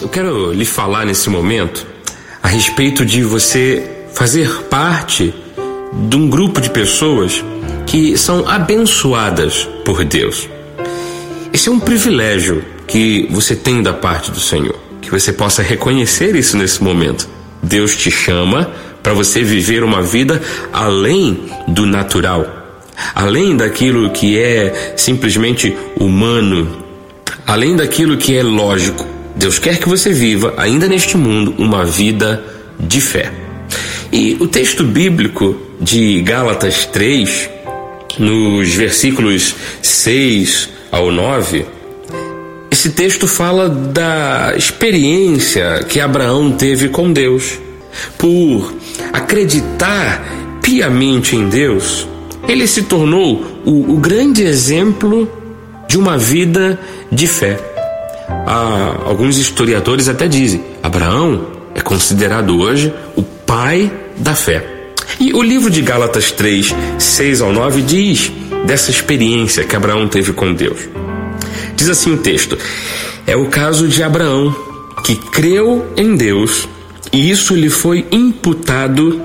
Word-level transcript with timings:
eu 0.00 0.08
quero 0.08 0.52
lhe 0.52 0.64
falar 0.64 1.04
nesse 1.04 1.28
momento 1.28 1.86
a 2.42 2.48
respeito 2.48 3.04
de 3.04 3.22
você 3.22 4.06
fazer 4.14 4.48
parte 4.64 5.34
de 5.92 6.16
um 6.16 6.28
grupo 6.28 6.60
de 6.60 6.70
pessoas 6.70 7.44
que 7.86 8.16
são 8.16 8.46
abençoadas 8.48 9.68
por 9.84 10.04
Deus. 10.04 10.48
Esse 11.52 11.68
é 11.68 11.72
um 11.72 11.80
privilégio 11.80 12.64
que 12.86 13.26
você 13.30 13.56
tem 13.56 13.82
da 13.82 13.92
parte 13.92 14.30
do 14.30 14.38
Senhor, 14.38 14.78
que 15.00 15.10
você 15.10 15.32
possa 15.32 15.62
reconhecer 15.62 16.34
isso 16.36 16.56
nesse 16.56 16.82
momento. 16.82 17.28
Deus 17.62 17.96
te 17.96 18.10
chama 18.10 18.70
para 19.02 19.12
você 19.12 19.42
viver 19.42 19.82
uma 19.82 20.02
vida 20.02 20.40
além 20.72 21.50
do 21.66 21.86
natural, 21.86 22.46
além 23.14 23.56
daquilo 23.56 24.10
que 24.10 24.38
é 24.38 24.94
simplesmente 24.96 25.76
humano, 25.98 26.84
além 27.46 27.74
daquilo 27.74 28.16
que 28.16 28.36
é 28.36 28.42
lógico. 28.42 29.17
Deus 29.36 29.58
quer 29.58 29.78
que 29.78 29.88
você 29.88 30.12
viva, 30.12 30.54
ainda 30.56 30.88
neste 30.88 31.16
mundo, 31.16 31.54
uma 31.58 31.84
vida 31.84 32.44
de 32.78 33.00
fé. 33.00 33.32
E 34.12 34.36
o 34.40 34.46
texto 34.46 34.84
bíblico 34.84 35.56
de 35.80 36.20
Gálatas 36.22 36.86
3, 36.86 37.50
nos 38.18 38.74
versículos 38.74 39.54
6 39.82 40.68
ao 40.90 41.10
9, 41.10 41.66
esse 42.70 42.90
texto 42.90 43.26
fala 43.26 43.68
da 43.68 44.54
experiência 44.56 45.84
que 45.88 46.00
Abraão 46.00 46.52
teve 46.52 46.88
com 46.88 47.12
Deus. 47.12 47.58
Por 48.16 48.72
acreditar 49.12 50.58
piamente 50.62 51.34
em 51.34 51.48
Deus, 51.48 52.06
ele 52.46 52.66
se 52.66 52.82
tornou 52.82 53.44
o, 53.64 53.94
o 53.94 53.96
grande 53.96 54.44
exemplo 54.44 55.28
de 55.88 55.98
uma 55.98 56.16
vida 56.16 56.78
de 57.10 57.26
fé. 57.26 57.58
Ah, 58.28 59.02
alguns 59.04 59.38
historiadores 59.38 60.08
até 60.08 60.28
dizem: 60.28 60.62
Abraão 60.82 61.46
é 61.74 61.80
considerado 61.80 62.58
hoje 62.58 62.92
o 63.16 63.22
pai 63.22 63.90
da 64.16 64.34
fé. 64.34 64.64
E 65.18 65.32
o 65.32 65.42
livro 65.42 65.70
de 65.70 65.80
Gálatas 65.80 66.30
3, 66.30 66.74
6 66.98 67.40
ao 67.40 67.52
9 67.52 67.82
diz 67.82 68.30
dessa 68.66 68.90
experiência 68.90 69.64
que 69.64 69.74
Abraão 69.74 70.06
teve 70.06 70.32
com 70.32 70.52
Deus. 70.52 70.88
Diz 71.74 71.88
assim 71.88 72.12
o 72.12 72.18
texto: 72.18 72.58
É 73.26 73.36
o 73.36 73.46
caso 73.46 73.88
de 73.88 74.02
Abraão, 74.02 74.54
que 75.04 75.16
creu 75.16 75.92
em 75.96 76.16
Deus 76.16 76.68
e 77.12 77.30
isso 77.30 77.54
lhe 77.54 77.70
foi 77.70 78.06
imputado 78.10 79.22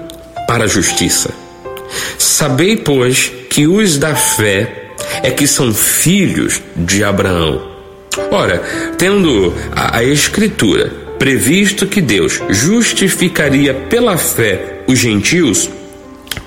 para 0.47 0.65
a 0.65 0.67
justiça. 0.67 1.33
Sabei, 2.17 2.77
pois, 2.77 3.31
que 3.49 3.67
os 3.67 3.97
da 3.97 4.15
fé 4.15 4.93
é 5.21 5.29
que 5.31 5.45
são 5.45 5.73
filhos 5.73 6.61
de 6.75 7.03
Abraão. 7.03 7.72
Ora, 8.31 8.61
tendo 8.97 9.53
a, 9.75 9.97
a 9.97 10.03
Escritura 10.03 10.91
previsto 11.17 11.87
que 11.87 12.01
Deus 12.01 12.41
justificaria 12.49 13.73
pela 13.73 14.17
fé 14.17 14.81
os 14.87 14.99
gentios, 14.99 15.69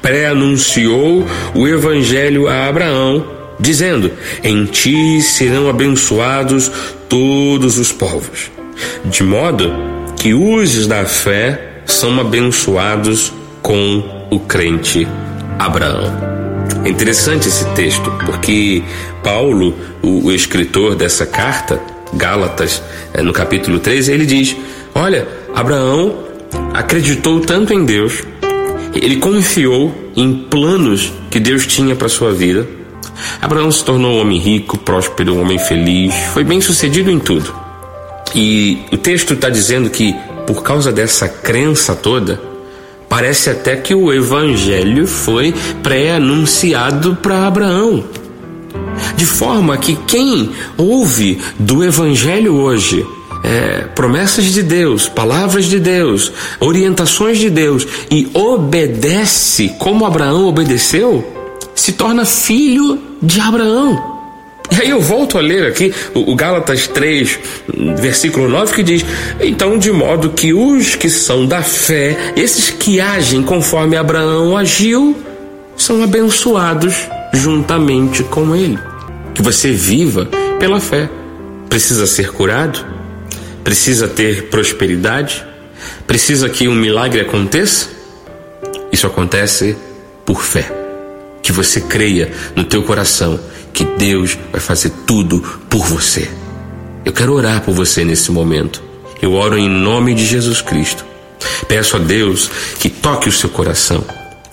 pré-anunciou 0.02 1.26
o 1.54 1.66
Evangelho 1.66 2.48
a 2.48 2.66
Abraão, 2.66 3.26
dizendo: 3.58 4.10
Em 4.42 4.64
ti 4.66 5.20
serão 5.22 5.68
abençoados 5.68 6.70
todos 7.08 7.78
os 7.78 7.92
povos. 7.92 8.50
De 9.04 9.22
modo 9.22 9.72
que 10.16 10.34
os 10.34 10.86
da 10.86 11.04
fé 11.04 11.82
são 11.86 12.20
abençoados 12.20 13.32
com 13.62 14.26
o 14.30 14.40
crente 14.40 15.06
Abraão. 15.58 16.35
É 16.84 16.88
interessante 16.88 17.48
esse 17.48 17.64
texto, 17.74 18.10
porque 18.24 18.82
Paulo, 19.22 19.74
o, 20.02 20.26
o 20.26 20.32
escritor 20.32 20.94
dessa 20.94 21.26
carta, 21.26 21.80
Gálatas, 22.14 22.82
é, 23.12 23.22
no 23.22 23.32
capítulo 23.32 23.78
3, 23.78 24.08
ele 24.08 24.24
diz: 24.24 24.56
Olha, 24.94 25.26
Abraão 25.54 26.24
acreditou 26.72 27.40
tanto 27.40 27.72
em 27.72 27.84
Deus, 27.84 28.22
ele 28.94 29.16
confiou 29.16 29.94
em 30.16 30.32
planos 30.32 31.12
que 31.30 31.40
Deus 31.40 31.66
tinha 31.66 31.94
para 31.94 32.08
sua 32.08 32.32
vida. 32.32 32.66
Abraão 33.40 33.70
se 33.70 33.84
tornou 33.84 34.12
um 34.12 34.20
homem 34.20 34.38
rico, 34.38 34.78
próspero, 34.78 35.34
um 35.34 35.40
homem 35.40 35.58
feliz, 35.58 36.14
foi 36.32 36.44
bem 36.44 36.60
sucedido 36.60 37.10
em 37.10 37.18
tudo. 37.18 37.54
E 38.34 38.84
o 38.92 38.96
texto 38.96 39.34
está 39.34 39.48
dizendo 39.48 39.88
que, 39.88 40.14
por 40.46 40.62
causa 40.62 40.92
dessa 40.92 41.28
crença 41.28 41.94
toda, 41.94 42.40
parece 43.16 43.48
até 43.48 43.76
que 43.76 43.94
o 43.94 44.12
evangelho 44.12 45.06
foi 45.06 45.54
pré-anunciado 45.82 47.16
para 47.16 47.46
Abraão. 47.46 48.04
De 49.16 49.24
forma 49.24 49.78
que 49.78 49.96
quem 50.06 50.50
ouve 50.76 51.38
do 51.58 51.82
evangelho 51.82 52.56
hoje, 52.56 53.06
é, 53.42 53.86
promessas 53.94 54.44
de 54.44 54.62
Deus, 54.62 55.08
palavras 55.08 55.64
de 55.64 55.80
Deus, 55.80 56.30
orientações 56.60 57.38
de 57.38 57.48
Deus 57.48 57.88
e 58.10 58.28
obedece 58.34 59.70
como 59.78 60.04
Abraão 60.04 60.46
obedeceu, 60.46 61.26
se 61.74 61.94
torna 61.94 62.26
filho 62.26 62.98
de 63.22 63.40
Abraão. 63.40 64.15
E 64.70 64.82
aí 64.82 64.90
eu 64.90 65.00
volto 65.00 65.38
a 65.38 65.40
ler 65.40 65.66
aqui 65.66 65.92
o 66.14 66.34
Gálatas 66.34 66.86
3, 66.88 67.38
versículo 67.98 68.48
9, 68.48 68.74
que 68.74 68.82
diz: 68.82 69.04
Então, 69.40 69.78
de 69.78 69.92
modo 69.92 70.30
que 70.30 70.52
os 70.52 70.94
que 70.94 71.08
são 71.08 71.46
da 71.46 71.62
fé, 71.62 72.16
esses 72.36 72.70
que 72.70 73.00
agem 73.00 73.42
conforme 73.42 73.96
Abraão 73.96 74.56
agiu, 74.56 75.16
são 75.76 76.02
abençoados 76.02 76.94
juntamente 77.32 78.22
com 78.24 78.54
ele. 78.56 78.78
Que 79.34 79.42
você 79.42 79.70
viva 79.70 80.28
pela 80.58 80.80
fé. 80.80 81.08
Precisa 81.68 82.06
ser 82.06 82.32
curado? 82.32 82.84
Precisa 83.62 84.08
ter 84.08 84.44
prosperidade? 84.48 85.44
Precisa 86.06 86.48
que 86.48 86.68
um 86.68 86.74
milagre 86.74 87.20
aconteça? 87.20 87.88
Isso 88.90 89.06
acontece 89.06 89.76
por 90.24 90.42
fé. 90.42 90.70
Que 91.42 91.52
você 91.52 91.80
creia 91.80 92.32
no 92.54 92.64
teu 92.64 92.82
coração 92.82 93.38
que 93.76 93.84
Deus 93.84 94.38
vai 94.50 94.60
fazer 94.60 94.90
tudo 95.06 95.38
por 95.68 95.86
você. 95.86 96.26
Eu 97.04 97.12
quero 97.12 97.34
orar 97.34 97.60
por 97.60 97.74
você 97.74 98.06
nesse 98.06 98.32
momento. 98.32 98.82
Eu 99.20 99.34
oro 99.34 99.58
em 99.58 99.68
nome 99.68 100.14
de 100.14 100.24
Jesus 100.24 100.62
Cristo. 100.62 101.04
Peço 101.68 101.96
a 101.96 101.98
Deus 101.98 102.50
que 102.80 102.88
toque 102.88 103.28
o 103.28 103.32
seu 103.32 103.50
coração, 103.50 104.02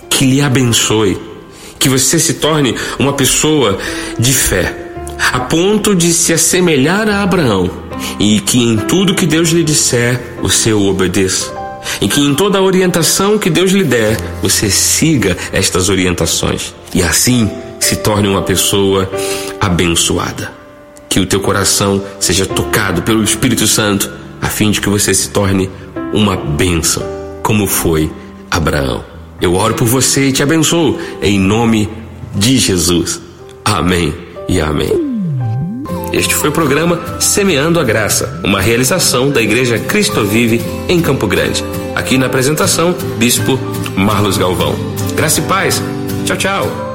que 0.09 0.25
lhe 0.25 0.41
abençoe, 0.41 1.17
que 1.79 1.87
você 1.87 2.19
se 2.19 2.33
torne 2.33 2.75
uma 2.99 3.13
pessoa 3.13 3.79
de 4.19 4.33
fé, 4.33 4.91
a 5.31 5.39
ponto 5.39 5.95
de 5.95 6.11
se 6.11 6.33
assemelhar 6.33 7.07
a 7.07 7.23
Abraão, 7.23 7.71
e 8.19 8.41
que 8.41 8.61
em 8.61 8.75
tudo 8.75 9.15
que 9.15 9.25
Deus 9.25 9.49
lhe 9.49 9.63
disser, 9.63 10.19
você 10.41 10.73
o 10.73 10.85
obedeça. 10.85 11.53
E 12.01 12.09
que 12.09 12.19
em 12.19 12.35
toda 12.35 12.57
a 12.57 12.61
orientação 12.61 13.39
que 13.39 13.49
Deus 13.49 13.71
lhe 13.71 13.85
der, 13.85 14.17
você 14.41 14.69
siga 14.69 15.37
estas 15.53 15.87
orientações. 15.87 16.73
E 16.93 17.01
assim 17.01 17.49
se 17.83 17.97
torne 17.97 18.27
uma 18.27 18.41
pessoa 18.41 19.09
abençoada. 19.59 20.51
Que 21.09 21.19
o 21.19 21.25
teu 21.25 21.39
coração 21.39 22.01
seja 22.19 22.45
tocado 22.45 23.01
pelo 23.03 23.23
Espírito 23.23 23.67
Santo, 23.67 24.09
a 24.41 24.47
fim 24.47 24.71
de 24.71 24.81
que 24.81 24.89
você 24.89 25.13
se 25.13 25.29
torne 25.29 25.69
uma 26.13 26.35
bênção, 26.35 27.03
como 27.43 27.67
foi 27.67 28.11
Abraão. 28.49 29.03
Eu 29.41 29.55
oro 29.55 29.73
por 29.73 29.85
você 29.85 30.29
e 30.29 30.31
te 30.31 30.41
abençoo, 30.41 30.97
em 31.21 31.37
nome 31.39 31.89
de 32.33 32.57
Jesus. 32.57 33.21
Amém 33.65 34.13
e 34.47 34.59
amém. 34.59 34.91
Este 36.13 36.33
foi 36.35 36.49
o 36.49 36.53
programa 36.53 37.01
Semeando 37.19 37.79
a 37.79 37.83
Graça, 37.83 38.39
uma 38.43 38.61
realização 38.61 39.29
da 39.29 39.41
Igreja 39.41 39.77
Cristo 39.79 40.23
Vive 40.23 40.61
em 40.87 41.01
Campo 41.01 41.27
Grande. 41.27 41.63
Aqui 41.95 42.17
na 42.17 42.27
apresentação, 42.27 42.95
Bispo 43.17 43.59
Marlos 43.95 44.37
Galvão. 44.37 44.75
Graça 45.15 45.39
e 45.39 45.43
paz. 45.43 45.81
Tchau, 46.25 46.37
tchau. 46.37 46.92